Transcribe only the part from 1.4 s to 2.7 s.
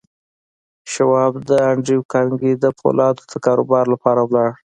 د انډریو کارنګي د